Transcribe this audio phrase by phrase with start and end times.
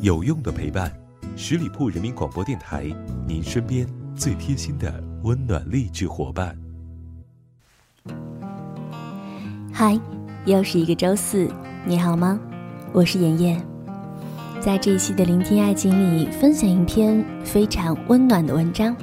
[0.00, 0.92] 有用的陪伴，
[1.36, 2.84] 十里铺人民广播电台，
[3.26, 6.56] 您身边最贴心的温暖励志伙伴。
[9.72, 9.98] 嗨，
[10.44, 11.50] 又是一个周四，
[11.86, 12.38] 你好吗？
[12.92, 13.60] 我是妍妍，
[14.60, 18.94] 在这一期的聆听爱情里，分享一篇非常温暖的文章。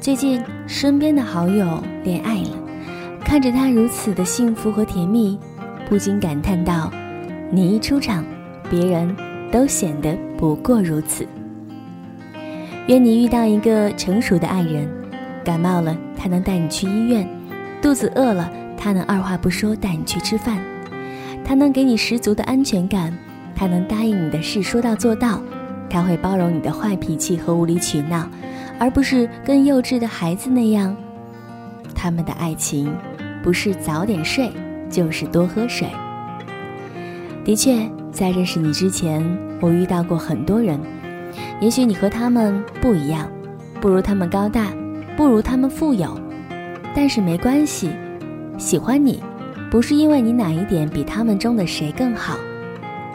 [0.00, 2.50] 最近身边的好友恋爱了，
[3.20, 5.38] 看着他如此的幸福和甜蜜，
[5.88, 6.90] 不禁感叹道
[7.52, 8.24] ：“你一出场，
[8.70, 9.14] 别人。”
[9.50, 11.26] 都显得不过如此。
[12.86, 14.88] 愿你遇到一个成熟的爱人，
[15.44, 17.28] 感冒了他能带你去医院，
[17.82, 20.58] 肚子饿了他能二话不说带你去吃饭，
[21.44, 23.12] 他能给你十足的安全感，
[23.56, 25.40] 他能答应你的事说到做到，
[25.90, 28.28] 他会包容你的坏脾气和无理取闹，
[28.78, 30.96] 而不是跟幼稚的孩子那样。
[31.92, 32.94] 他们的爱情，
[33.42, 34.50] 不是早点睡，
[34.88, 35.88] 就是多喝水。
[37.44, 37.88] 的确。
[38.16, 39.22] 在认识你之前，
[39.60, 40.80] 我遇到过很多人。
[41.60, 43.30] 也许你和他们不一样，
[43.78, 44.72] 不如他们高大，
[45.18, 46.18] 不如他们富有，
[46.94, 47.90] 但是没关系。
[48.56, 49.22] 喜欢你，
[49.70, 52.38] 不是因为你哪一点比他们中的谁更好，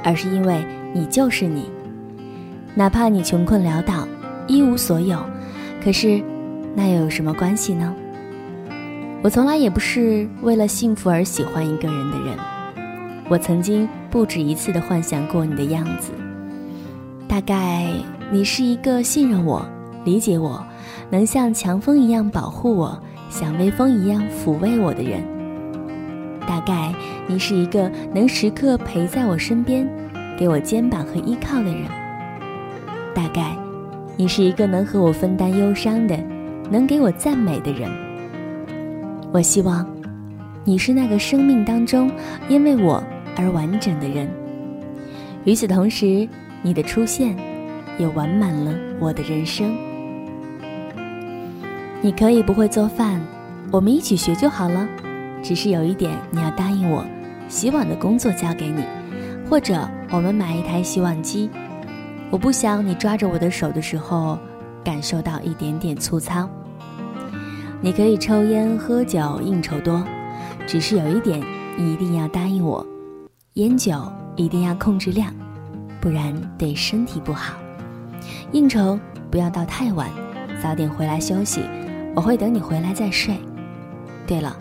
[0.04, 1.68] 而是因为你就是你。
[2.76, 4.08] 哪怕你穷困潦倒，
[4.46, 5.18] 一无所有，
[5.84, 6.22] 可是
[6.76, 7.92] 那又有什么关系呢？
[9.24, 12.38] 我从来也不是为了幸福而喜欢一个人的人。
[13.32, 13.88] 我曾经。
[14.12, 16.12] 不止一次的幻想过你的样子，
[17.30, 17.88] 大概
[18.30, 19.66] 你是一个信任我、
[20.04, 20.62] 理解我、
[21.10, 25.24] 能像强风一样保护我、像微风一样抚慰我的人。
[26.46, 26.94] 大概
[27.26, 29.88] 你是一个能时刻陪在我身边、
[30.38, 31.86] 给我肩膀和依靠的人。
[33.16, 33.56] 大概
[34.18, 36.20] 你是一个能和我分担忧伤的、
[36.70, 37.90] 能给我赞美的人。
[39.32, 39.90] 我希望
[40.66, 42.12] 你是那个生命当中
[42.50, 43.02] 因为我。
[43.36, 44.30] 而完整的人。
[45.44, 46.28] 与此同时，
[46.62, 47.36] 你的出现
[47.98, 49.76] 也完满了我的人生。
[52.02, 53.22] 你可以不会做饭，
[53.72, 54.88] 我们一起学就好了。
[55.44, 57.04] 只是有一点，你要答应我，
[57.48, 58.84] 洗碗的工作交给你，
[59.50, 61.50] 或者我们买一台洗碗机。
[62.30, 64.38] 我不想你抓着我的手的时候
[64.84, 66.48] 感受到一点点粗糙。
[67.82, 70.04] 你可以抽烟、喝酒、应酬多，
[70.68, 71.42] 只是有一点，
[71.76, 72.86] 你一定要答应我。
[73.62, 75.32] 烟酒一定要控制量，
[76.00, 77.54] 不然对身体不好。
[78.54, 79.00] 应酬
[79.30, 80.10] 不要到太晚，
[80.64, 81.62] 早点回来休息。
[82.16, 83.36] 我会等你回来再睡。
[84.26, 84.58] 对了，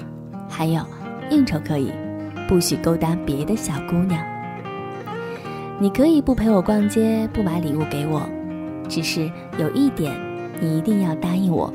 [0.51, 0.83] 还有，
[1.31, 1.91] 应酬可以，
[2.47, 4.23] 不许勾搭别的小姑娘。
[5.79, 8.29] 你可以不陪我逛街，不买礼物给我，
[8.87, 10.15] 只是有一点，
[10.61, 11.73] 你一定要答应我。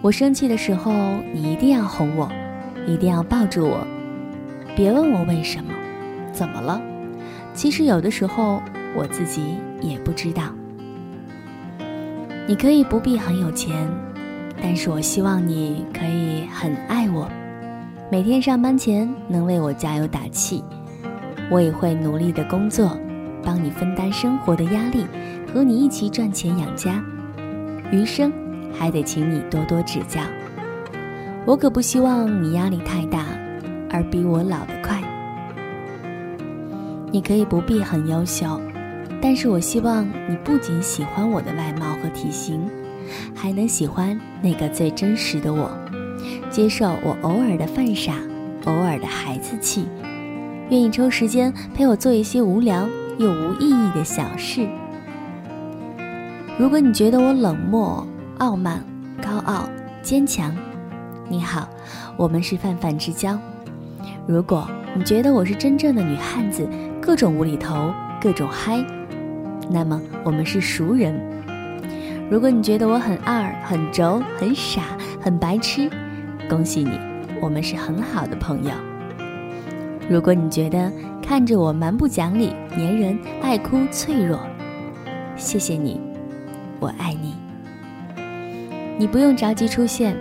[0.00, 0.92] 我生气的时候，
[1.34, 2.30] 你一定要哄我，
[2.86, 3.84] 一定要抱住我。
[4.76, 5.72] 别问我为什么。
[6.40, 6.80] 怎么了？
[7.52, 8.62] 其实有的时候
[8.96, 10.44] 我自己也不知道。
[12.48, 13.86] 你可以不必很有钱，
[14.62, 17.30] 但是我希望你可以很爱我，
[18.10, 20.64] 每天上班前能为我加油打气。
[21.50, 22.96] 我也会努力的工作，
[23.42, 25.04] 帮你分担生活的压力，
[25.52, 27.04] 和你一起赚钱养家。
[27.92, 28.32] 余生
[28.72, 30.22] 还得请你多多指教。
[31.44, 33.26] 我可不希望你压力太大，
[33.90, 35.02] 而比我老得快。
[37.12, 38.60] 你可以不必很优秀，
[39.20, 42.70] 但是我希望你不仅喜欢我的外貌和体型，
[43.34, 45.70] 还能喜欢那个最真实的我，
[46.50, 48.14] 接受我偶尔的犯傻，
[48.66, 49.88] 偶尔的孩子气，
[50.68, 52.88] 愿意抽时间陪我做一些无聊
[53.18, 54.68] 又无意义的小事。
[56.56, 58.06] 如果你觉得我冷漠、
[58.38, 58.84] 傲慢、
[59.20, 59.68] 高傲、
[60.00, 60.54] 坚强，
[61.28, 61.68] 你好，
[62.16, 63.36] 我们是泛泛之交。
[64.28, 66.68] 如果你觉得我是真正的女汉子，
[67.00, 68.84] 各种无厘头，各种嗨，
[69.70, 71.18] 那么我们是熟人。
[72.30, 74.82] 如果你觉得我很二、很轴、很傻、
[75.20, 75.90] 很白痴，
[76.48, 76.90] 恭喜你，
[77.40, 78.70] 我们是很好的朋友。
[80.08, 84.38] 如果你觉得看着我蛮不讲理、粘人、爱哭、脆弱，
[85.36, 86.00] 谢谢你，
[86.78, 87.34] 我爱你。
[88.98, 90.14] 你不用着急出现，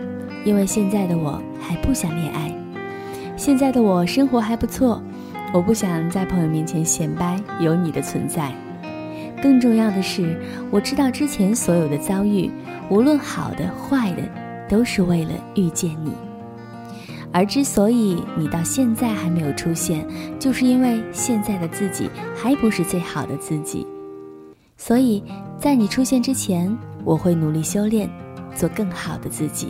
[0.45, 2.51] 因为现在的我还不想恋爱，
[3.35, 5.03] 现在的我生活还不错。
[5.51, 8.53] 我不想在朋友面前显摆有你的存在，
[9.41, 12.51] 更重要的是，我知道之前所有的遭遇，
[12.89, 14.21] 无论好的坏的，
[14.69, 16.13] 都是为了遇见你。
[17.31, 20.05] 而之所以你到现在还没有出现，
[20.39, 23.87] 就是因为现在的自己还不是最好的自己。
[24.77, 25.23] 所以
[25.57, 28.07] 在你出现之前，我会努力修炼，
[28.55, 29.69] 做更好的自己。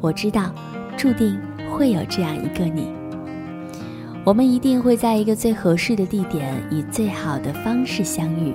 [0.00, 0.50] 我知道，
[0.96, 1.38] 注定
[1.70, 2.99] 会有这样一个你。
[4.24, 8.52] 我们一定会在一个最合适的地点，以最好的方式相遇。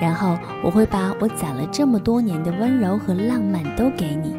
[0.00, 4.34] 然后我会把我攒了这么多年的温柔和浪漫都给你，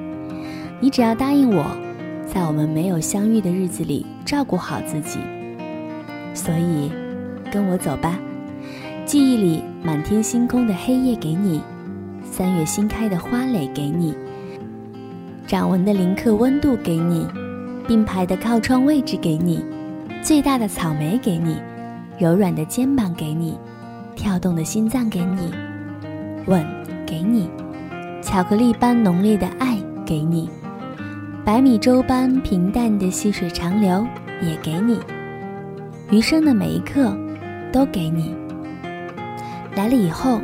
[0.80, 1.66] 你只要答应我，
[2.26, 5.20] 在我们没有相遇的日子里照顾好自己。
[6.34, 6.92] 所以，
[7.52, 8.18] 跟我走吧。
[9.06, 11.62] 记忆里满天星空的黑夜给你，
[12.24, 14.14] 三月新开的花蕾给你，
[15.48, 17.26] 掌纹的临刻温度给你，
[17.88, 19.64] 并排的靠窗位置给你，
[20.28, 21.56] 最大的草莓给你，
[22.20, 23.58] 柔软的肩膀给你。
[24.14, 25.54] 跳动的心脏给你，
[26.48, 26.68] 吻
[27.06, 27.50] 给你，
[28.22, 30.50] 巧克力般浓烈的爱给你，
[31.46, 34.06] 白米粥般平淡的细水长流
[34.42, 35.00] 也给你，
[36.12, 37.18] 余生的每一刻
[37.72, 38.36] 都给你。
[39.78, 40.42] 来了以后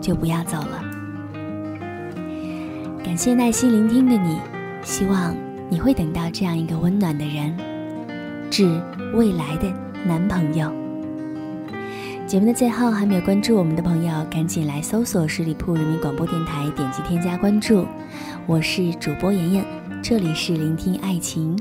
[0.00, 0.80] 就不要走了。
[3.02, 4.38] 感谢耐心聆听的你，
[4.84, 5.34] 希望
[5.68, 7.52] 你会等到这样一个温暖的人，
[8.50, 8.80] 致
[9.14, 9.72] 未来的
[10.06, 10.72] 男朋友。
[12.26, 17.86] 节目的最后，还没有关注我们的朋友，赶紧来搜索十里铺人民广播电台，点击添加关注。
[18.46, 19.64] 我是主播妍妍，
[20.02, 21.58] 这里是聆听爱情，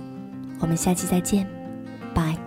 [0.59, 1.47] 我们下期再见，
[2.13, 2.46] 拜。